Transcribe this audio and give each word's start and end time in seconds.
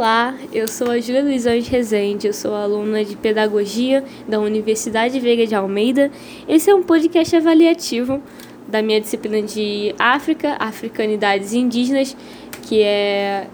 Olá, 0.00 0.34
eu 0.50 0.66
sou 0.66 0.90
a 0.90 0.98
Júlia 0.98 1.22
Luizões 1.22 1.68
Rezende, 1.68 2.26
eu 2.26 2.32
sou 2.32 2.54
aluna 2.54 3.04
de 3.04 3.14
Pedagogia 3.16 4.02
da 4.26 4.40
Universidade 4.40 5.20
Veiga 5.20 5.46
de 5.46 5.54
Almeida. 5.54 6.10
Esse 6.48 6.70
é 6.70 6.74
um 6.74 6.82
podcast 6.82 7.36
avaliativo 7.36 8.22
da 8.66 8.80
minha 8.80 8.98
disciplina 8.98 9.46
de 9.46 9.94
África, 9.98 10.56
Africanidades 10.58 11.52
Indígenas, 11.52 12.16
que 12.62 12.82
é, 12.82 13.46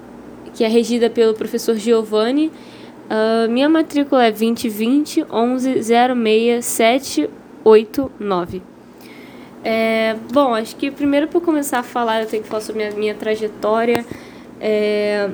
que 0.54 0.62
é 0.62 0.68
regida 0.68 1.10
pelo 1.10 1.34
professor 1.34 1.74
Giovanni. 1.74 2.46
Uh, 2.46 3.50
minha 3.50 3.68
matrícula 3.68 4.26
é 4.26 4.30
2020 4.30 5.26
11 5.28 5.82
789. 6.62 8.62
É, 9.64 10.14
bom, 10.32 10.54
acho 10.54 10.76
que 10.76 10.92
primeiro 10.92 11.26
para 11.26 11.40
começar 11.40 11.80
a 11.80 11.82
falar 11.82 12.22
eu 12.22 12.28
tenho 12.28 12.44
que 12.44 12.48
falar 12.48 12.62
sobre 12.62 12.84
a 12.84 12.90
minha, 12.90 13.00
minha 13.00 13.14
trajetória. 13.16 14.06
É, 14.60 15.28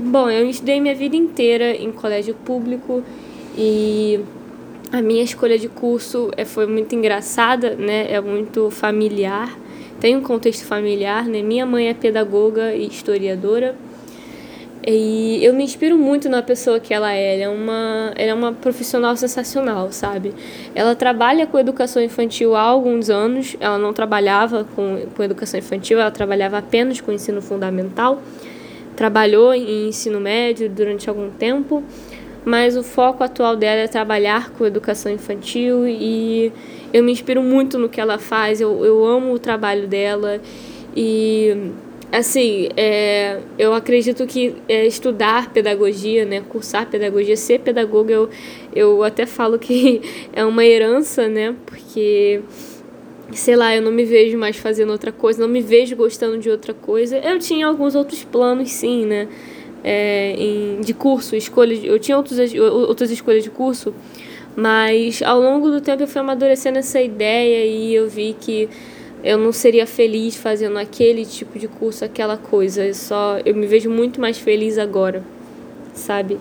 Bom, 0.00 0.30
eu 0.30 0.48
estudei 0.48 0.80
minha 0.80 0.94
vida 0.94 1.16
inteira 1.16 1.74
em 1.74 1.90
colégio 1.90 2.32
público 2.32 3.02
e 3.56 4.20
a 4.92 5.02
minha 5.02 5.24
escolha 5.24 5.58
de 5.58 5.68
curso 5.68 6.30
é, 6.36 6.44
foi 6.44 6.66
muito 6.66 6.94
engraçada, 6.94 7.74
né? 7.74 8.06
É 8.08 8.20
muito 8.20 8.70
familiar, 8.70 9.58
tem 9.98 10.16
um 10.16 10.22
contexto 10.22 10.64
familiar, 10.64 11.26
né? 11.26 11.42
Minha 11.42 11.66
mãe 11.66 11.88
é 11.88 11.94
pedagoga 11.94 12.72
e 12.76 12.86
historiadora 12.86 13.74
e 14.86 15.44
eu 15.44 15.52
me 15.52 15.64
inspiro 15.64 15.98
muito 15.98 16.28
na 16.28 16.44
pessoa 16.44 16.78
que 16.78 16.94
ela 16.94 17.12
é. 17.12 17.34
Ela 17.34 17.42
é 17.42 17.48
uma, 17.48 18.12
ela 18.14 18.30
é 18.30 18.34
uma 18.34 18.52
profissional 18.52 19.16
sensacional, 19.16 19.90
sabe? 19.90 20.32
Ela 20.76 20.94
trabalha 20.94 21.44
com 21.44 21.58
educação 21.58 22.00
infantil 22.00 22.54
há 22.54 22.62
alguns 22.62 23.10
anos. 23.10 23.56
Ela 23.58 23.78
não 23.78 23.92
trabalhava 23.92 24.64
com, 24.76 25.06
com 25.16 25.24
educação 25.24 25.58
infantil, 25.58 25.98
ela 25.98 26.12
trabalhava 26.12 26.56
apenas 26.58 27.00
com 27.00 27.10
ensino 27.10 27.42
fundamental 27.42 28.22
trabalhou 28.98 29.54
em 29.54 29.86
ensino 29.86 30.18
médio 30.18 30.68
durante 30.68 31.08
algum 31.08 31.30
tempo, 31.30 31.84
mas 32.44 32.76
o 32.76 32.82
foco 32.82 33.22
atual 33.22 33.54
dela 33.54 33.82
é 33.82 33.86
trabalhar 33.86 34.50
com 34.50 34.66
educação 34.66 35.12
infantil 35.12 35.86
e 35.86 36.52
eu 36.92 37.04
me 37.04 37.12
inspiro 37.12 37.40
muito 37.40 37.78
no 37.78 37.88
que 37.88 38.00
ela 38.00 38.18
faz, 38.18 38.60
eu, 38.60 38.84
eu 38.84 39.06
amo 39.06 39.32
o 39.32 39.38
trabalho 39.38 39.86
dela. 39.86 40.40
E 40.96 41.70
assim, 42.10 42.70
é, 42.76 43.38
eu 43.56 43.72
acredito 43.72 44.26
que 44.26 44.56
é, 44.68 44.84
estudar 44.84 45.52
pedagogia, 45.52 46.24
né, 46.24 46.42
cursar 46.48 46.90
pedagogia, 46.90 47.36
ser 47.36 47.60
pedagoga, 47.60 48.12
eu, 48.12 48.28
eu 48.74 49.04
até 49.04 49.26
falo 49.26 49.60
que 49.60 50.02
é 50.34 50.44
uma 50.44 50.64
herança, 50.64 51.28
né, 51.28 51.54
porque 51.64 52.40
sei 53.32 53.56
lá, 53.56 53.74
eu 53.74 53.82
não 53.82 53.92
me 53.92 54.04
vejo 54.04 54.38
mais 54.38 54.56
fazendo 54.56 54.90
outra 54.90 55.12
coisa, 55.12 55.40
não 55.40 55.48
me 55.48 55.60
vejo 55.60 55.94
gostando 55.96 56.38
de 56.38 56.50
outra 56.50 56.72
coisa. 56.72 57.18
Eu 57.18 57.38
tinha 57.38 57.66
alguns 57.66 57.94
outros 57.94 58.24
planos, 58.24 58.70
sim, 58.70 59.04
né? 59.04 59.28
É, 59.84 60.34
em, 60.36 60.80
de 60.80 60.92
curso, 60.92 61.36
escolhas, 61.36 61.82
eu 61.84 61.98
tinha 61.98 62.16
outros, 62.16 62.38
outras 62.88 63.10
escolhas 63.10 63.44
de 63.44 63.50
curso, 63.50 63.94
mas 64.56 65.22
ao 65.22 65.40
longo 65.40 65.70
do 65.70 65.80
tempo 65.80 66.02
eu 66.02 66.08
fui 66.08 66.20
amadurecendo 66.20 66.78
essa 66.78 67.00
ideia 67.00 67.64
e 67.64 67.94
eu 67.94 68.08
vi 68.08 68.34
que 68.38 68.68
eu 69.22 69.38
não 69.38 69.52
seria 69.52 69.86
feliz 69.86 70.36
fazendo 70.36 70.78
aquele 70.78 71.24
tipo 71.24 71.58
de 71.58 71.68
curso, 71.68 72.04
aquela 72.04 72.36
coisa. 72.36 72.84
Eu 72.84 72.94
só 72.94 73.38
eu 73.44 73.54
me 73.54 73.66
vejo 73.66 73.88
muito 73.88 74.20
mais 74.20 74.38
feliz 74.38 74.78
agora, 74.78 75.22
sabe? 75.98 76.38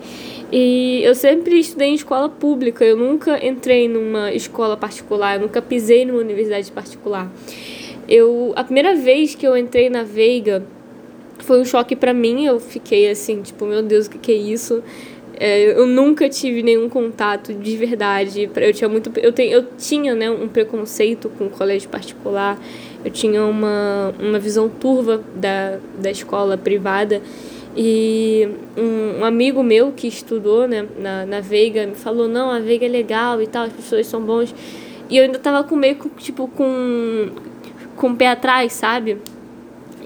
E 0.52 1.02
eu 1.04 1.14
sempre 1.14 1.60
estudei 1.60 1.90
em 1.90 1.96
escola 1.96 2.30
pública, 2.30 2.86
eu 2.86 2.96
nunca 2.96 3.46
entrei 3.46 3.88
numa 3.88 4.32
escola 4.32 4.78
particular, 4.78 5.36
eu 5.36 5.42
nunca 5.42 5.62
pisei 5.62 6.06
numa 6.06 6.20
universidade 6.20 6.72
particular. 6.72 7.30
Eu, 8.08 8.54
a 8.56 8.64
primeira 8.64 8.96
vez 8.96 9.36
que 9.36 9.46
eu 9.46 9.58
entrei 9.58 9.90
na 9.90 10.04
Veiga 10.04 10.64
foi 11.40 11.60
um 11.60 11.66
choque 11.66 11.96
para 11.96 12.14
mim, 12.14 12.46
eu 12.46 12.60
fiquei 12.60 13.10
assim, 13.10 13.42
tipo, 13.42 13.66
meu 13.66 13.84
Deus, 13.84 14.08
o 14.08 14.10
que, 14.10 14.18
que 14.18 14.32
é 14.32 14.36
isso? 14.36 14.84
É, 15.40 15.80
eu 15.80 15.86
nunca 15.86 16.28
tive 16.28 16.64
nenhum 16.64 16.90
contato 16.90 17.54
de 17.54 17.78
verdade. 17.78 18.50
Eu 18.56 18.74
tinha 18.74 18.90
muito, 18.90 19.12
eu, 19.20 19.32
tenho, 19.32 19.52
eu 19.52 19.66
tinha, 19.78 20.16
né, 20.16 20.30
um 20.32 20.48
preconceito 20.48 21.30
com 21.30 21.46
o 21.46 21.50
colégio 21.50 21.88
particular. 21.90 22.60
Eu 23.06 23.12
tinha 23.12 23.46
uma, 23.46 24.14
uma 24.20 24.40
visão 24.40 24.68
turva 24.68 25.24
da, 25.36 25.78
da 26.00 26.10
escola 26.10 26.58
privada. 26.58 27.22
E 27.80 28.50
um, 28.76 29.24
amigo 29.24 29.62
meu 29.62 29.92
que 29.92 30.08
estudou 30.08 30.68
né, 30.68 30.88
na, 30.98 31.28
na 31.28 31.40
Veiga 31.42 31.86
me 31.86 31.94
falou, 31.94 32.28
não, 32.28 32.50
a 32.50 32.60
Veiga 32.60 32.88
é 32.88 32.90
legal 32.90 33.40
e 33.40 33.46
tal, 33.46 33.66
as 33.66 33.74
pessoas 33.74 34.08
são 34.08 34.20
bons. 34.20 34.54
E 35.08 35.16
eu 35.16 35.24
ainda 35.24 35.38
tava 35.38 35.64
com 35.64 35.76
meio, 35.76 35.96
tipo, 36.18 36.48
com, 36.48 37.30
com 37.96 38.10
o 38.10 38.16
pé 38.16 38.30
atrás, 38.30 38.74
sabe? 38.74 39.20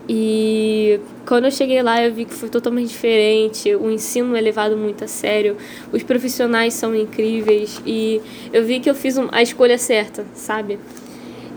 E 0.10 1.00
quando 1.26 1.46
eu 1.46 1.52
cheguei 1.52 1.82
lá, 1.82 2.04
eu 2.04 2.14
vi 2.14 2.26
que 2.26 2.34
foi 2.34 2.50
totalmente 2.50 2.90
diferente. 2.90 3.74
O 3.74 3.90
ensino 3.90 4.36
é 4.36 4.42
levado 4.42 4.76
muito 4.76 5.06
a 5.06 5.08
sério, 5.08 5.56
os 5.94 6.04
profissionais 6.04 6.74
são 6.74 6.94
incríveis 6.94 7.82
e 7.86 8.22
eu 8.52 8.66
vi 8.66 8.82
que 8.82 8.90
eu 8.90 8.96
fiz 8.96 9.18
a 9.32 9.42
escolha 9.42 9.78
certa, 9.78 10.26
sabe? 10.34 10.78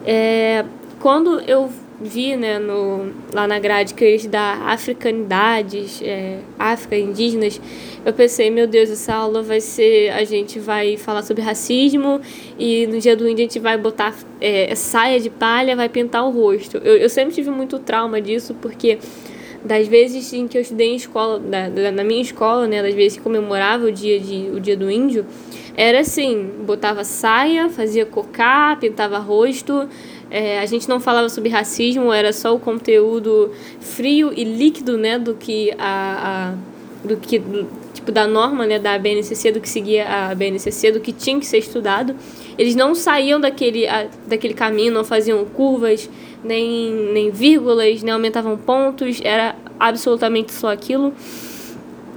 É, 0.06 0.64
quando 1.00 1.40
eu 1.40 1.68
vi 2.00 2.36
né, 2.36 2.58
no, 2.58 3.12
lá 3.32 3.46
na 3.46 3.58
grade 3.58 3.94
que 3.94 4.04
eles 4.04 4.26
da 4.26 4.54
africanidades, 4.66 6.00
é, 6.02 6.38
África, 6.58 6.96
indígenas, 6.96 7.60
eu 8.04 8.12
pensei, 8.12 8.50
meu 8.50 8.66
Deus, 8.66 8.90
essa 8.90 9.14
aula 9.14 9.42
vai 9.42 9.60
ser, 9.60 10.10
a 10.10 10.24
gente 10.24 10.58
vai 10.58 10.96
falar 10.96 11.22
sobre 11.22 11.42
racismo 11.42 12.20
e 12.58 12.86
no 12.86 12.98
dia 12.98 13.16
do 13.16 13.28
índio 13.28 13.44
a 13.44 13.48
gente 13.48 13.58
vai 13.58 13.78
botar 13.78 14.14
é, 14.40 14.74
saia 14.74 15.20
de 15.20 15.30
palha, 15.30 15.76
vai 15.76 15.88
pintar 15.88 16.24
o 16.26 16.30
rosto. 16.30 16.78
Eu, 16.78 16.96
eu 16.96 17.08
sempre 17.08 17.34
tive 17.34 17.50
muito 17.50 17.78
trauma 17.78 18.20
disso, 18.20 18.54
porque 18.60 18.98
das 19.64 19.88
vezes 19.88 20.30
em 20.32 20.46
que 20.46 20.58
eu 20.58 20.62
estudei 20.62 20.88
em 20.88 20.96
escola, 20.96 21.38
da, 21.38 21.90
na 21.90 22.04
minha 22.04 22.20
escola, 22.20 22.66
né, 22.66 22.82
das 22.82 22.94
vezes 22.94 23.16
que 23.16 23.22
comemorava 23.22 23.86
o 23.86 23.92
dia, 23.92 24.20
de, 24.20 24.50
o 24.52 24.60
dia 24.60 24.76
do 24.76 24.90
índio, 24.90 25.24
era 25.76 26.00
assim, 26.00 26.50
botava 26.64 27.02
saia, 27.02 27.68
fazia 27.68 28.06
cocá, 28.06 28.76
pintava 28.78 29.18
rosto, 29.18 29.88
é, 30.34 30.58
a 30.58 30.66
gente 30.66 30.88
não 30.88 30.98
falava 30.98 31.28
sobre 31.28 31.48
racismo, 31.48 32.12
era 32.12 32.32
só 32.32 32.52
o 32.52 32.58
conteúdo 32.58 33.52
frio 33.78 34.32
e 34.36 34.42
líquido, 34.42 34.98
né, 34.98 35.16
do 35.16 35.34
que 35.36 35.70
a, 35.78 36.50
a 36.50 37.06
do 37.06 37.16
que 37.16 37.38
do, 37.38 37.68
tipo 37.92 38.10
da 38.10 38.26
norma, 38.26 38.66
né, 38.66 38.80
da 38.80 38.98
BNCC, 38.98 39.52
do 39.52 39.60
que 39.60 39.68
seguia 39.68 40.08
a 40.08 40.34
BNCC, 40.34 40.90
do 40.90 40.98
que 40.98 41.12
tinha 41.12 41.38
que 41.38 41.46
ser 41.46 41.58
estudado. 41.58 42.16
Eles 42.58 42.74
não 42.74 42.96
saíam 42.96 43.38
daquele 43.38 43.86
a, 43.86 44.08
daquele 44.26 44.54
caminho, 44.54 44.92
não 44.92 45.04
faziam 45.04 45.44
curvas, 45.44 46.10
nem 46.42 46.90
nem 47.12 47.30
vírgulas, 47.30 48.02
nem 48.02 48.12
aumentavam 48.12 48.56
pontos, 48.56 49.20
era 49.22 49.54
absolutamente 49.78 50.50
só 50.50 50.72
aquilo. 50.72 51.14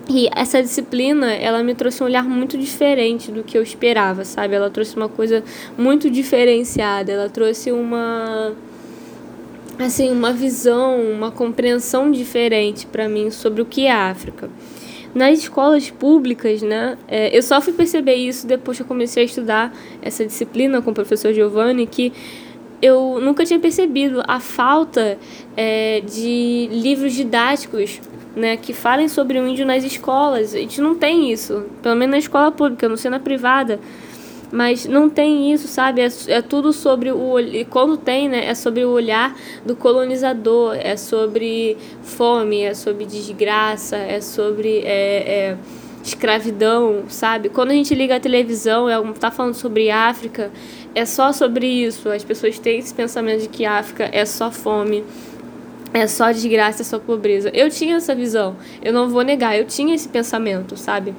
E 0.10 0.30
essa 0.34 0.62
disciplina, 0.62 1.34
ela 1.34 1.62
me 1.62 1.76
trouxe 1.76 2.02
um 2.02 2.06
olhar 2.06 2.24
muito 2.24 2.58
diferente 2.58 3.30
do 3.30 3.44
que 3.44 3.58
eu 3.58 3.62
esperava, 3.62 4.24
sabe? 4.24 4.56
Ela 4.56 4.70
trouxe 4.70 4.96
uma 4.96 5.10
coisa 5.10 5.44
muito 5.78 6.10
diferenciada, 6.10 7.12
ela 7.12 7.30
trouxe 7.30 7.72
uma 7.72 8.54
assim, 9.78 10.10
uma 10.10 10.32
visão, 10.32 11.00
uma 11.00 11.30
compreensão 11.30 12.10
diferente 12.10 12.88
para 12.88 13.08
mim 13.08 13.30
sobre 13.30 13.62
o 13.62 13.66
que 13.66 13.86
é 13.86 13.92
a 13.92 14.10
África. 14.10 14.50
Nas 15.14 15.40
escolas 15.40 15.90
públicas, 15.90 16.62
né, 16.62 16.98
é, 17.08 17.36
eu 17.36 17.44
só 17.44 17.62
fui 17.62 17.74
perceber 17.74 18.16
isso 18.16 18.48
depois 18.48 18.78
que 18.78 18.84
eu 18.84 18.88
comecei 18.88 19.24
a 19.24 19.26
estudar 19.26 19.76
essa 20.02 20.26
disciplina 20.26 20.82
com 20.82 20.92
o 20.92 20.94
professor 20.94 21.34
Giovanni, 21.34 21.86
que 21.86 22.12
eu 22.82 23.20
nunca 23.22 23.44
tinha 23.46 23.60
percebido 23.60 24.24
a 24.28 24.40
falta 24.40 25.18
é, 25.56 26.02
de 26.02 26.70
livros 26.72 27.14
didáticos 27.14 28.00
né, 28.38 28.56
que 28.56 28.72
falem 28.72 29.08
sobre 29.10 29.40
o 29.40 29.48
índio 29.48 29.66
nas 29.66 29.84
escolas. 29.84 30.54
A 30.54 30.60
gente 30.60 30.80
não 30.80 30.96
tem 30.96 31.32
isso, 31.32 31.66
pelo 31.82 31.96
menos 31.96 32.12
na 32.12 32.18
escola 32.20 32.52
pública, 32.52 32.88
não 32.88 32.96
sei 32.96 33.10
na 33.12 33.20
privada. 33.20 33.80
Mas 34.50 34.86
não 34.86 35.10
tem 35.10 35.52
isso, 35.52 35.68
sabe? 35.68 36.00
É, 36.02 36.08
é 36.28 36.42
tudo 36.42 36.72
sobre 36.72 37.12
o. 37.12 37.38
E 37.38 37.66
quando 37.66 37.98
tem, 37.98 38.30
né? 38.30 38.46
É 38.46 38.56
sobre 38.56 38.86
o 38.86 38.92
olhar 38.92 39.36
do 39.66 39.76
colonizador, 39.76 40.78
é 40.80 40.96
sobre 40.96 41.76
fome, 42.02 42.62
é 42.62 42.74
sobre 42.74 43.06
desgraça, 43.06 43.98
é 43.98 44.22
sobre. 44.22 44.80
É, 44.86 45.56
é, 45.56 45.58
escravidão, 46.02 47.04
sabe? 47.10 47.50
Quando 47.50 47.72
a 47.72 47.74
gente 47.74 47.94
liga 47.94 48.16
a 48.16 48.20
televisão, 48.20 48.90
é, 48.90 48.96
tá 49.20 49.30
falando 49.30 49.56
sobre 49.56 49.92
África, 49.92 50.50
é 50.96 51.04
só 51.06 51.34
sobre 51.34 51.68
isso. 51.68 52.08
As 52.10 52.24
pessoas 52.24 52.58
têm 52.58 52.80
esse 52.80 52.94
pensamento 52.94 53.42
de 53.42 53.50
que 53.50 53.66
África 53.66 54.10
é 54.14 54.24
só 54.24 54.50
fome, 54.50 55.04
é 56.02 56.08
só 56.08 56.32
desgraça, 56.32 56.82
é 56.82 56.86
só 56.86 57.00
pobreza. 57.00 57.50
Eu 57.54 57.70
tinha 57.70 57.96
essa 57.96 58.14
visão, 58.14 58.56
eu 58.82 58.94
não 58.94 59.10
vou 59.10 59.22
negar, 59.22 59.58
eu 59.58 59.66
tinha 59.66 59.94
esse 59.96 60.08
pensamento, 60.10 60.78
sabe? 60.78 61.14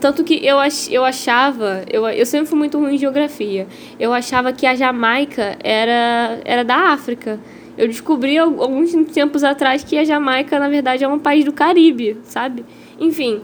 Tanto 0.00 0.22
que 0.22 0.46
eu, 0.46 0.58
ach, 0.60 0.88
eu 0.90 1.04
achava, 1.04 1.82
eu, 1.90 2.06
eu 2.08 2.24
sempre 2.24 2.46
fui 2.46 2.58
muito 2.58 2.78
ruim 2.78 2.94
em 2.94 2.98
geografia, 2.98 3.66
eu 3.98 4.12
achava 4.12 4.52
que 4.52 4.64
a 4.64 4.76
Jamaica 4.76 5.56
era, 5.62 6.40
era 6.44 6.64
da 6.64 6.92
África. 6.92 7.40
Eu 7.76 7.86
descobri 7.88 8.38
alguns 8.38 8.92
tempos 9.12 9.44
atrás 9.44 9.84
que 9.84 9.98
a 9.98 10.04
Jamaica, 10.04 10.58
na 10.58 10.68
verdade, 10.68 11.04
é 11.04 11.08
um 11.08 11.18
país 11.18 11.44
do 11.44 11.52
Caribe, 11.52 12.16
sabe? 12.22 12.64
Enfim, 12.98 13.42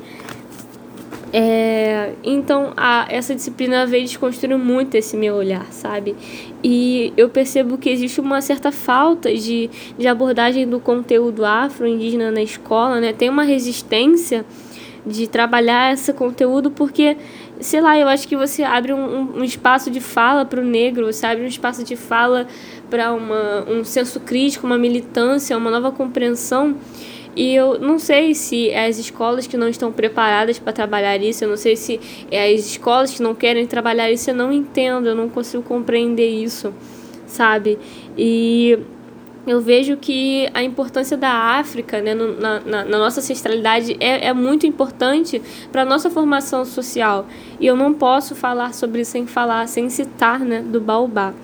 é, 1.33 2.13
então, 2.23 2.75
a, 2.77 3.07
essa 3.09 3.35
disciplina 3.35 3.87
veio 3.87 4.05
desconstruir 4.05 4.59
muito 4.59 4.97
esse 4.97 5.17
meu 5.17 5.35
olhar, 5.35 5.65
sabe? 5.73 6.15
E 6.63 7.11
eu 7.17 7.31
percebo 7.31 7.79
que 7.79 7.89
existe 7.89 8.21
uma 8.21 8.43
certa 8.43 8.71
falta 8.71 9.33
de, 9.35 9.71
de 9.97 10.07
abordagem 10.07 10.69
do 10.69 10.79
conteúdo 10.79 11.47
afro-indígena 11.47 12.31
na 12.31 12.43
escola, 12.43 13.01
né? 13.01 13.15
Tem 13.15 13.31
uma 13.31 13.45
resistência 13.45 14.45
de 15.07 15.27
trabalhar 15.27 15.95
esse 15.95 16.13
conteúdo, 16.13 16.71
porque, 16.71 17.17
sei 17.61 17.81
lá, 17.81 17.99
eu 17.99 18.09
acho 18.09 18.29
que 18.29 18.37
você 18.37 18.63
abre 18.63 18.93
um, 18.93 19.39
um 19.39 19.43
espaço 19.43 19.91
de 19.91 20.01
fala 20.01 20.45
para 20.45 20.61
o 20.61 20.65
negro, 20.65 21.07
você 21.07 21.25
abre 21.25 21.45
um 21.45 21.49
espaço 21.49 21.83
de 21.83 21.97
fala 21.97 22.47
para 22.91 23.11
um 23.13 23.83
senso 23.85 24.21
crítico, 24.21 24.67
uma 24.67 24.77
militância, 24.77 25.57
uma 25.57 25.71
nova 25.71 25.91
compreensão. 25.91 26.77
E 27.35 27.55
eu 27.55 27.79
não 27.79 27.99
sei 27.99 28.35
se 28.35 28.69
é 28.71 28.87
as 28.87 28.99
escolas 28.99 29.47
que 29.47 29.57
não 29.57 29.69
estão 29.69 29.91
preparadas 29.91 30.59
para 30.59 30.73
trabalhar 30.73 31.17
isso, 31.17 31.45
eu 31.45 31.49
não 31.49 31.57
sei 31.57 31.77
se 31.77 31.99
é 32.31 32.53
as 32.53 32.67
escolas 32.67 33.13
que 33.13 33.23
não 33.23 33.35
querem 33.35 33.67
trabalhar 33.67 34.11
isso, 34.11 34.31
eu 34.31 34.35
não 34.35 34.53
entendo, 34.53 35.09
eu 35.09 35.15
não 35.15 35.29
consigo 35.29 35.63
compreender 35.63 36.29
isso, 36.29 36.75
sabe? 37.27 37.79
E 38.19 38.79
eu 39.47 39.61
vejo 39.61 39.97
que 39.97 40.49
a 40.55 40.63
importância 40.63 41.17
da 41.17 41.31
África 41.31 42.01
né, 42.01 42.15
na, 42.15 42.61
na, 42.61 42.85
na, 42.85 42.99
nossa 42.99 43.21
ancestralidade 43.21 43.97
é, 43.99 44.27
é 44.27 44.33
muito 44.33 44.67
importante 44.67 45.43
para 45.73 45.83
a 45.83 45.85
nossa 45.85 46.09
formação 46.11 46.65
social. 46.65 47.27
E 47.59 47.67
eu 47.67 47.77
não 47.77 47.93
posso 47.93 48.37
falar 48.37 48.73
sobre 48.73 49.01
isso 49.01 49.13
sem 49.13 49.27
falar, 49.27 49.67
sem 49.67 49.89
citar 49.91 50.39
né, 50.39 50.61
do 50.61 50.81
Baobá. 50.81 51.35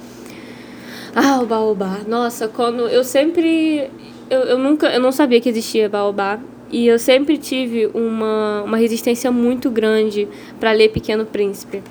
Ah, 1.14 1.41
o 1.41 1.46
Baobá. 1.46 1.99
Nossa, 2.06 2.46
quando 2.46 2.87
eu 2.87 3.02
sempre. 3.02 3.91
Eu, 4.31 4.41
eu 4.41 4.59
nunca. 4.59 4.89
Eu 4.89 5.01
não 5.01 5.13
sabia 5.13 5.41
que 5.41 5.49
existia 5.49 5.89
Baobá. 5.89 6.39
E 6.71 6.87
eu 6.87 6.99
sempre 6.99 7.39
tive 7.39 7.87
uma, 7.95 8.63
uma 8.63 8.77
resistência 8.77 9.33
muito 9.33 9.71
grande 9.71 10.29
para 10.61 10.71
ler 10.73 10.91
Pequeno 10.91 11.25
Príncipe 11.25 11.83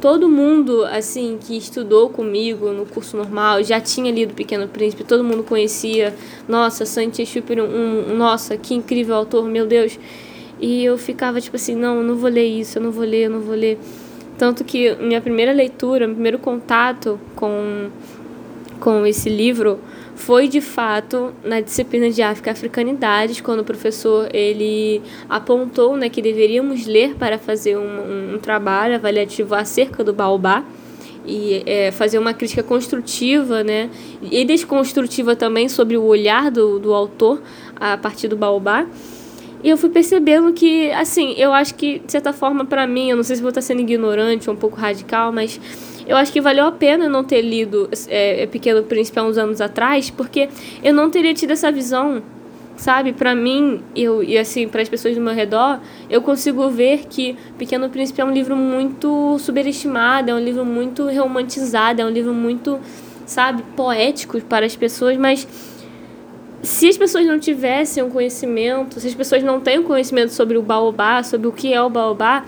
todo 0.00 0.28
mundo 0.28 0.84
assim 0.84 1.38
que 1.40 1.56
estudou 1.56 2.08
comigo 2.08 2.70
no 2.70 2.86
curso 2.86 3.16
normal 3.16 3.62
já 3.62 3.80
tinha 3.80 4.10
lido 4.12 4.34
Pequeno 4.34 4.68
Príncipe, 4.68 5.04
todo 5.04 5.24
mundo 5.24 5.42
conhecia. 5.42 6.14
Nossa, 6.48 6.84
Saint-Exupéry, 6.84 7.60
um, 7.60 8.12
um, 8.12 8.16
nossa, 8.16 8.56
que 8.56 8.74
incrível 8.74 9.14
autor, 9.14 9.44
meu 9.46 9.66
Deus. 9.66 9.98
E 10.60 10.84
eu 10.84 10.96
ficava 10.96 11.40
tipo 11.40 11.56
assim, 11.56 11.74
não, 11.74 11.96
eu 11.96 12.02
não 12.02 12.16
vou 12.16 12.30
ler 12.30 12.46
isso, 12.46 12.78
eu 12.78 12.82
não 12.82 12.90
vou 12.90 13.04
ler, 13.04 13.24
eu 13.24 13.30
não 13.30 13.40
vou 13.40 13.54
ler. 13.54 13.78
Tanto 14.38 14.64
que 14.64 14.94
minha 14.96 15.20
primeira 15.20 15.52
leitura, 15.52 16.06
meu 16.06 16.14
primeiro 16.14 16.38
contato 16.38 17.18
com 17.34 17.88
com 18.78 19.06
esse 19.06 19.30
livro 19.30 19.80
foi 20.16 20.48
de 20.48 20.60
fato 20.60 21.32
na 21.44 21.60
disciplina 21.60 22.10
de 22.10 22.22
África 22.22 22.50
Africanidades, 22.50 23.40
quando 23.40 23.60
o 23.60 23.64
professor 23.64 24.28
ele 24.34 25.02
apontou 25.28 25.96
né, 25.96 26.08
que 26.08 26.22
deveríamos 26.22 26.86
ler 26.86 27.14
para 27.14 27.38
fazer 27.38 27.76
um, 27.76 28.34
um 28.34 28.38
trabalho 28.38 28.94
avaliativo 28.94 29.54
acerca 29.54 30.02
do 30.02 30.12
baobá 30.12 30.64
e 31.26 31.62
é, 31.66 31.90
fazer 31.92 32.18
uma 32.18 32.32
crítica 32.32 32.62
construtiva 32.62 33.62
né, 33.62 33.90
e 34.22 34.44
desconstrutiva 34.44 35.36
também 35.36 35.68
sobre 35.68 35.96
o 35.96 36.04
olhar 36.04 36.50
do, 36.50 36.78
do 36.78 36.94
autor 36.94 37.42
a 37.78 37.96
partir 37.96 38.26
do 38.26 38.36
baobá. 38.36 38.86
E 39.62 39.68
eu 39.68 39.76
fui 39.76 39.90
percebendo 39.90 40.52
que, 40.52 40.90
assim, 40.92 41.34
eu 41.36 41.52
acho 41.52 41.74
que, 41.74 41.98
de 41.98 42.12
certa 42.12 42.32
forma, 42.32 42.64
para 42.64 42.86
mim, 42.86 43.10
eu 43.10 43.16
não 43.16 43.24
sei 43.24 43.36
se 43.36 43.42
vou 43.42 43.48
estar 43.48 43.62
sendo 43.62 43.80
ignorante 43.80 44.48
ou 44.48 44.54
um 44.54 44.58
pouco 44.58 44.76
radical, 44.76 45.32
mas 45.32 45.60
eu 46.06 46.16
acho 46.16 46.32
que 46.32 46.40
valeu 46.40 46.66
a 46.66 46.72
pena 46.72 47.08
não 47.08 47.24
ter 47.24 47.42
lido 47.42 47.90
é, 48.08 48.46
Pequeno 48.46 48.82
Príncipe 48.84 49.18
há 49.18 49.24
uns 49.24 49.36
anos 49.36 49.60
atrás, 49.60 50.08
porque 50.08 50.48
eu 50.82 50.94
não 50.94 51.10
teria 51.10 51.34
tido 51.34 51.50
essa 51.50 51.70
visão, 51.72 52.22
sabe? 52.76 53.12
Para 53.12 53.34
mim, 53.34 53.82
eu 53.94 54.22
e 54.22 54.38
assim, 54.38 54.68
para 54.68 54.82
as 54.82 54.88
pessoas 54.88 55.16
do 55.16 55.20
meu 55.20 55.34
redor, 55.34 55.80
eu 56.08 56.22
consigo 56.22 56.68
ver 56.70 57.06
que 57.08 57.36
Pequeno 57.58 57.88
Príncipe 57.88 58.20
é 58.20 58.24
um 58.24 58.32
livro 58.32 58.56
muito 58.56 59.38
superestimado, 59.40 60.30
é 60.30 60.34
um 60.34 60.38
livro 60.38 60.64
muito 60.64 61.08
romantizado, 61.10 62.00
é 62.00 62.04
um 62.04 62.10
livro 62.10 62.32
muito, 62.32 62.78
sabe, 63.24 63.62
poético 63.74 64.40
para 64.42 64.64
as 64.64 64.76
pessoas, 64.76 65.16
mas 65.16 65.46
se 66.62 66.88
as 66.88 66.96
pessoas 66.96 67.26
não 67.26 67.38
tivessem 67.38 68.02
um 68.02 68.10
conhecimento, 68.10 69.00
se 69.00 69.06
as 69.06 69.14
pessoas 69.14 69.42
não 69.42 69.60
têm 69.60 69.78
o 69.78 69.82
um 69.82 69.84
conhecimento 69.84 70.32
sobre 70.32 70.56
o 70.56 70.62
baobá, 70.62 71.22
sobre 71.22 71.46
o 71.48 71.52
que 71.52 71.72
é 71.72 71.80
o 71.80 71.88
baobá, 71.90 72.44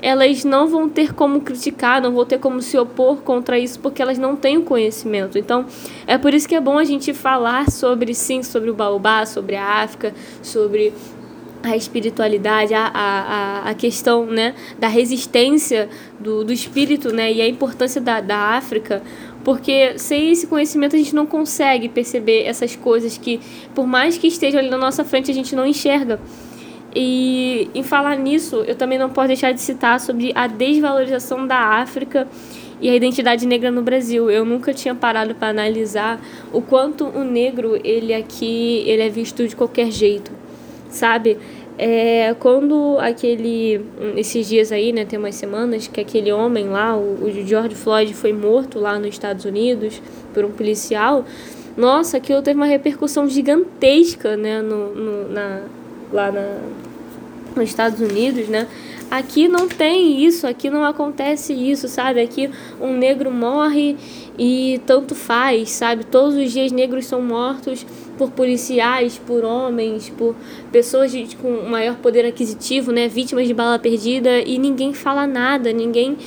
elas 0.00 0.44
não 0.44 0.68
vão 0.68 0.88
ter 0.88 1.14
como 1.14 1.40
criticar, 1.40 2.00
não 2.00 2.12
vão 2.12 2.24
ter 2.24 2.38
como 2.38 2.62
se 2.62 2.78
opor 2.78 3.18
contra 3.18 3.58
isso, 3.58 3.78
porque 3.80 4.00
elas 4.00 4.18
não 4.18 4.36
têm 4.36 4.56
o 4.56 4.62
conhecimento. 4.62 5.38
Então, 5.38 5.66
é 6.06 6.16
por 6.16 6.32
isso 6.34 6.48
que 6.48 6.54
é 6.54 6.60
bom 6.60 6.78
a 6.78 6.84
gente 6.84 7.12
falar 7.12 7.70
sobre, 7.70 8.14
sim, 8.14 8.42
sobre 8.42 8.70
o 8.70 8.74
baobá, 8.74 9.26
sobre 9.26 9.56
a 9.56 9.82
África, 9.82 10.14
sobre 10.42 10.92
a 11.62 11.76
espiritualidade, 11.76 12.72
a, 12.72 12.90
a, 12.94 13.70
a 13.70 13.74
questão 13.74 14.26
né, 14.26 14.54
da 14.78 14.88
resistência 14.88 15.88
do, 16.18 16.44
do 16.44 16.52
espírito 16.52 17.12
né, 17.12 17.32
e 17.32 17.42
a 17.42 17.48
importância 17.48 18.00
da, 18.00 18.20
da 18.20 18.36
África, 18.56 19.02
porque 19.44 19.98
sem 19.98 20.30
esse 20.30 20.46
conhecimento 20.46 20.94
a 20.94 20.98
gente 20.98 21.14
não 21.14 21.26
consegue 21.26 21.88
perceber 21.88 22.44
essas 22.44 22.76
coisas 22.76 23.18
que, 23.18 23.40
por 23.74 23.86
mais 23.86 24.16
que 24.16 24.26
estejam 24.26 24.60
ali 24.60 24.70
na 24.70 24.78
nossa 24.78 25.04
frente, 25.04 25.30
a 25.30 25.34
gente 25.34 25.56
não 25.56 25.66
enxerga. 25.66 26.20
E 26.94 27.70
em 27.74 27.82
falar 27.82 28.16
nisso, 28.16 28.64
eu 28.66 28.74
também 28.74 28.98
não 28.98 29.10
posso 29.10 29.28
deixar 29.28 29.52
de 29.52 29.60
citar 29.60 30.00
sobre 30.00 30.32
a 30.34 30.46
desvalorização 30.46 31.46
da 31.46 31.58
África 31.58 32.26
e 32.80 32.88
a 32.88 32.94
identidade 32.94 33.46
negra 33.46 33.70
no 33.70 33.82
Brasil. 33.82 34.30
Eu 34.30 34.44
nunca 34.44 34.72
tinha 34.72 34.94
parado 34.94 35.34
para 35.34 35.48
analisar 35.48 36.20
o 36.52 36.62
quanto 36.62 37.04
o 37.06 37.24
negro 37.24 37.78
ele 37.84 38.14
aqui 38.14 38.82
ele 38.86 39.02
é 39.02 39.08
visto 39.08 39.46
de 39.46 39.54
qualquer 39.54 39.90
jeito, 39.90 40.32
sabe? 40.88 41.38
É, 41.76 42.34
quando 42.40 42.96
aquele 42.98 43.80
esses 44.16 44.48
dias 44.48 44.72
aí, 44.72 44.92
né, 44.92 45.04
tem 45.04 45.16
umas 45.16 45.36
semanas 45.36 45.86
que 45.86 46.00
aquele 46.00 46.32
homem 46.32 46.68
lá, 46.68 46.96
o, 46.96 47.24
o 47.24 47.46
George 47.46 47.76
Floyd 47.76 48.12
foi 48.14 48.32
morto 48.32 48.80
lá 48.80 48.98
nos 48.98 49.10
Estados 49.10 49.44
Unidos 49.44 50.02
por 50.34 50.44
um 50.44 50.50
policial. 50.50 51.24
Nossa, 51.76 52.16
aquilo 52.16 52.42
teve 52.42 52.58
uma 52.58 52.66
repercussão 52.66 53.28
gigantesca, 53.28 54.36
né, 54.36 54.60
no, 54.60 54.92
no 54.92 55.28
na, 55.28 55.62
lá 56.12 56.30
na, 56.30 56.58
nos 57.56 57.68
Estados 57.68 58.00
Unidos, 58.00 58.48
né? 58.48 58.66
Aqui 59.10 59.48
não 59.48 59.68
tem 59.68 60.22
isso, 60.22 60.46
aqui 60.46 60.68
não 60.68 60.84
acontece 60.84 61.54
isso, 61.54 61.88
sabe? 61.88 62.20
Aqui 62.20 62.50
um 62.78 62.92
negro 62.94 63.30
morre 63.30 63.96
e 64.38 64.80
tanto 64.86 65.14
faz, 65.14 65.70
sabe? 65.70 66.04
Todos 66.04 66.36
os 66.36 66.52
dias 66.52 66.70
negros 66.70 67.06
são 67.06 67.22
mortos 67.22 67.86
por 68.18 68.30
policiais, 68.30 69.18
por 69.26 69.44
homens, 69.44 70.10
por 70.10 70.34
pessoas 70.70 71.10
de, 71.10 71.34
com 71.36 71.62
maior 71.70 71.96
poder 71.96 72.26
aquisitivo, 72.26 72.92
né? 72.92 73.08
Vítimas 73.08 73.46
de 73.46 73.54
bala 73.54 73.78
perdida 73.78 74.40
e 74.42 74.58
ninguém 74.58 74.92
fala 74.92 75.26
nada, 75.26 75.72
ninguém 75.72 76.18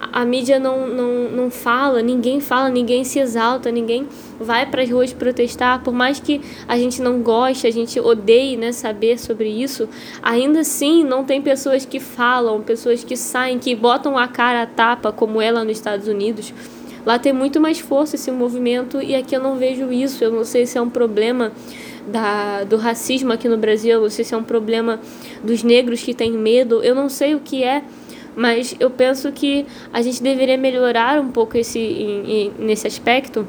a 0.00 0.24
mídia 0.24 0.58
não, 0.58 0.86
não, 0.86 1.30
não 1.30 1.50
fala, 1.50 2.02
ninguém 2.02 2.40
fala, 2.40 2.68
ninguém 2.68 3.04
se 3.04 3.18
exalta, 3.18 3.70
ninguém 3.70 4.06
vai 4.38 4.66
para 4.66 4.82
as 4.82 4.90
ruas 4.90 5.12
protestar. 5.12 5.82
Por 5.82 5.92
mais 5.92 6.20
que 6.20 6.40
a 6.68 6.78
gente 6.78 7.00
não 7.00 7.20
goste, 7.20 7.66
a 7.66 7.70
gente 7.70 7.98
odeie 7.98 8.56
né, 8.56 8.72
saber 8.72 9.18
sobre 9.18 9.48
isso, 9.48 9.88
ainda 10.22 10.60
assim 10.60 11.02
não 11.04 11.24
tem 11.24 11.40
pessoas 11.40 11.84
que 11.84 11.98
falam, 11.98 12.62
pessoas 12.62 13.02
que 13.02 13.16
saem, 13.16 13.58
que 13.58 13.74
botam 13.74 14.16
a 14.16 14.28
cara 14.28 14.62
a 14.62 14.66
tapa, 14.66 15.12
como 15.12 15.40
ela 15.40 15.64
nos 15.64 15.76
Estados 15.76 16.08
Unidos. 16.08 16.52
Lá 17.04 17.20
tem 17.20 17.32
muito 17.32 17.60
mais 17.60 17.78
força 17.78 18.16
esse 18.16 18.32
movimento 18.32 19.00
e 19.00 19.14
aqui 19.14 19.36
eu 19.36 19.40
não 19.40 19.54
vejo 19.54 19.92
isso. 19.92 20.24
Eu 20.24 20.32
não 20.32 20.44
sei 20.44 20.66
se 20.66 20.76
é 20.76 20.82
um 20.82 20.90
problema 20.90 21.52
da, 22.06 22.64
do 22.64 22.76
racismo 22.76 23.32
aqui 23.32 23.48
no 23.48 23.56
Brasil, 23.56 23.92
eu 23.92 24.00
não 24.00 24.10
sei 24.10 24.24
se 24.24 24.34
é 24.34 24.36
um 24.36 24.42
problema 24.42 25.00
dos 25.42 25.62
negros 25.62 26.02
que 26.02 26.12
têm 26.12 26.32
medo, 26.32 26.82
eu 26.82 26.94
não 26.94 27.08
sei 27.08 27.34
o 27.34 27.40
que 27.40 27.62
é 27.62 27.84
mas 28.36 28.76
eu 28.78 28.90
penso 28.90 29.32
que 29.32 29.66
a 29.92 30.02
gente 30.02 30.22
deveria 30.22 30.58
melhorar 30.58 31.20
um 31.20 31.30
pouco 31.32 31.56
esse, 31.56 31.78
em, 31.78 32.30
em, 32.30 32.52
nesse 32.58 32.86
aspecto, 32.86 33.46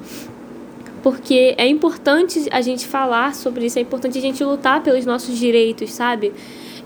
porque 1.04 1.54
é 1.58 1.68
importante 1.68 2.48
a 2.52 2.62
gente 2.62 2.88
falar 2.88 3.36
sobre 3.36 3.66
isso, 3.66 3.78
é 3.78 3.82
importante 3.82 4.18
a 4.18 4.22
gente 4.22 4.44
lutar 4.44 4.82
pelos 4.82 5.06
nossos 5.06 5.38
direitos, 5.38 5.92
sabe? 5.92 6.34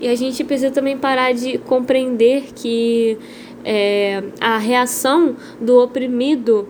E 0.00 0.08
a 0.08 0.16
gente 0.16 0.42
precisa 0.42 0.70
também 0.70 0.98
parar 0.98 1.32
de 1.32 1.58
compreender 1.58 2.46
que 2.54 3.16
é, 3.64 4.22
a 4.40 4.58
reação 4.58 5.36
do 5.60 5.80
oprimido 5.80 6.68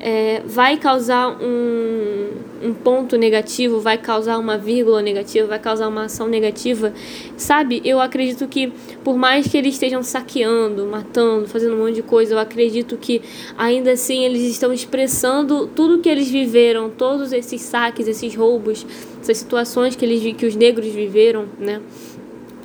é, 0.00 0.42
vai 0.44 0.76
causar 0.76 1.36
um, 1.42 2.30
um 2.62 2.72
ponto 2.72 3.16
negativo, 3.16 3.80
vai 3.80 3.98
causar 3.98 4.38
uma 4.38 4.56
vírgula 4.56 5.02
negativa, 5.02 5.46
vai 5.46 5.58
causar 5.58 5.88
uma 5.88 6.04
ação 6.04 6.28
negativa, 6.28 6.92
sabe? 7.36 7.80
Eu 7.84 8.00
acredito 8.00 8.46
que, 8.46 8.72
por 9.02 9.16
mais 9.16 9.46
que 9.48 9.56
eles 9.56 9.74
estejam 9.74 10.02
saqueando, 10.02 10.86
matando, 10.86 11.48
fazendo 11.48 11.74
um 11.74 11.78
monte 11.78 11.96
de 11.96 12.02
coisa, 12.02 12.34
eu 12.34 12.38
acredito 12.38 12.96
que 12.96 13.20
ainda 13.56 13.92
assim 13.92 14.24
eles 14.24 14.42
estão 14.42 14.72
expressando 14.72 15.66
tudo 15.66 15.98
que 15.98 16.08
eles 16.08 16.30
viveram, 16.30 16.90
todos 16.90 17.32
esses 17.32 17.60
saques, 17.60 18.06
esses 18.06 18.34
roubos, 18.34 18.86
essas 19.20 19.38
situações 19.38 19.96
que, 19.96 20.04
eles, 20.04 20.36
que 20.36 20.46
os 20.46 20.54
negros 20.54 20.88
viveram, 20.88 21.46
né? 21.58 21.80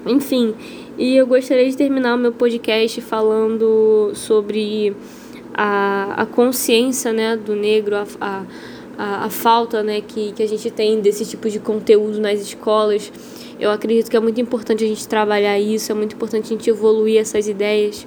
Enfim, 0.05 0.53
e 0.97 1.15
eu 1.15 1.25
gostaria 1.25 1.67
de 1.69 1.77
terminar 1.77 2.15
o 2.15 2.17
meu 2.17 2.31
podcast 2.31 2.99
falando 3.01 4.11
sobre 4.13 4.93
a, 5.53 6.23
a 6.23 6.25
consciência 6.25 7.13
né, 7.13 7.37
do 7.37 7.55
negro, 7.55 7.95
a, 7.95 8.05
a, 8.97 9.25
a 9.25 9.29
falta 9.29 9.83
né, 9.83 10.01
que, 10.01 10.31
que 10.33 10.43
a 10.43 10.47
gente 10.47 10.69
tem 10.71 10.99
desse 11.01 11.25
tipo 11.25 11.49
de 11.49 11.59
conteúdo 11.59 12.19
nas 12.19 12.39
escolas. 12.39 13.11
Eu 13.59 13.71
acredito 13.71 14.09
que 14.09 14.17
é 14.17 14.19
muito 14.19 14.41
importante 14.41 14.83
a 14.83 14.87
gente 14.87 15.07
trabalhar 15.07 15.59
isso, 15.59 15.91
é 15.91 15.95
muito 15.95 16.15
importante 16.15 16.45
a 16.45 16.49
gente 16.49 16.69
evoluir 16.69 17.19
essas 17.19 17.47
ideias. 17.47 18.05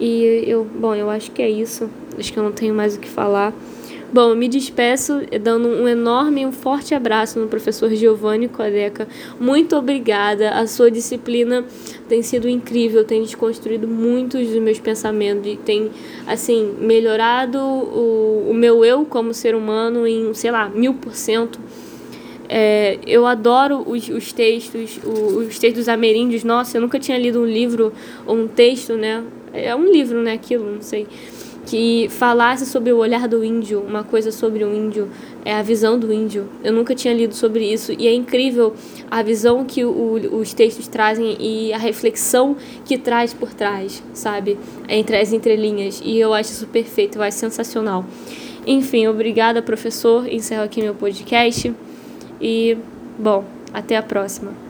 E 0.00 0.44
eu, 0.46 0.64
bom, 0.64 0.94
eu 0.94 1.10
acho 1.10 1.30
que 1.32 1.42
é 1.42 1.50
isso. 1.50 1.90
Acho 2.16 2.32
que 2.32 2.38
eu 2.38 2.42
não 2.42 2.52
tenho 2.52 2.74
mais 2.74 2.96
o 2.96 3.00
que 3.00 3.08
falar. 3.08 3.52
Bom, 4.10 4.30
eu 4.30 4.36
me 4.36 4.48
despeço 4.48 5.20
dando 5.42 5.68
um 5.68 5.86
enorme 5.86 6.40
e 6.40 6.46
um 6.46 6.52
forte 6.52 6.94
abraço 6.94 7.38
no 7.38 7.46
professor 7.46 7.90
Giovanni 7.90 8.48
Codeca. 8.48 9.06
Muito 9.38 9.76
obrigada. 9.76 10.48
A 10.52 10.66
sua 10.66 10.90
disciplina 10.90 11.62
tem 12.08 12.22
sido 12.22 12.48
incrível, 12.48 13.04
tem 13.04 13.22
desconstruído 13.22 13.86
muitos 13.86 14.48
dos 14.48 14.62
meus 14.62 14.78
pensamentos 14.78 15.46
e 15.46 15.56
tem, 15.56 15.90
assim, 16.26 16.74
melhorado 16.80 17.58
o, 17.58 18.46
o 18.48 18.54
meu 18.54 18.82
eu 18.82 19.04
como 19.04 19.34
ser 19.34 19.54
humano 19.54 20.06
em, 20.06 20.32
sei 20.32 20.50
lá, 20.52 20.70
mil 20.70 20.94
por 20.94 21.14
cento. 21.14 21.60
É, 22.48 22.98
eu 23.06 23.26
adoro 23.26 23.84
os, 23.86 24.08
os 24.08 24.32
textos, 24.32 24.98
os, 25.04 25.48
os 25.48 25.58
textos 25.58 25.86
ameríndios. 25.86 26.44
Nossa, 26.44 26.78
eu 26.78 26.80
nunca 26.80 26.98
tinha 26.98 27.18
lido 27.18 27.42
um 27.42 27.46
livro 27.46 27.92
ou 28.26 28.36
um 28.36 28.48
texto, 28.48 28.94
né? 28.94 29.22
É 29.52 29.76
um 29.76 29.84
livro, 29.84 30.22
né? 30.22 30.32
Aquilo, 30.32 30.64
não 30.64 30.80
sei 30.80 31.06
que 31.68 32.08
falasse 32.08 32.64
sobre 32.64 32.90
o 32.92 32.96
olhar 32.96 33.28
do 33.28 33.44
índio, 33.44 33.84
uma 33.86 34.02
coisa 34.02 34.32
sobre 34.32 34.64
o 34.64 34.74
índio, 34.74 35.10
é 35.44 35.52
a 35.52 35.60
visão 35.60 35.98
do 35.98 36.10
índio. 36.10 36.48
Eu 36.64 36.72
nunca 36.72 36.94
tinha 36.94 37.12
lido 37.12 37.34
sobre 37.34 37.70
isso 37.70 37.92
e 37.92 38.08
é 38.08 38.14
incrível 38.14 38.72
a 39.10 39.22
visão 39.22 39.66
que 39.66 39.84
o, 39.84 40.14
os 40.32 40.54
textos 40.54 40.88
trazem 40.88 41.36
e 41.38 41.70
a 41.74 41.76
reflexão 41.76 42.56
que 42.86 42.96
traz 42.96 43.34
por 43.34 43.52
trás, 43.52 44.02
sabe? 44.14 44.58
Entre 44.88 45.14
as 45.18 45.30
entrelinhas. 45.30 46.00
E 46.02 46.18
eu 46.18 46.32
acho 46.32 46.52
isso 46.52 46.66
perfeito, 46.68 47.18
eu 47.18 47.22
acho 47.22 47.36
sensacional. 47.36 48.02
Enfim, 48.66 49.06
obrigada, 49.06 49.60
professor. 49.60 50.26
Encerro 50.26 50.62
aqui 50.62 50.80
meu 50.80 50.94
podcast 50.94 51.70
e, 52.40 52.78
bom, 53.18 53.44
até 53.74 53.94
a 53.94 54.02
próxima. 54.02 54.67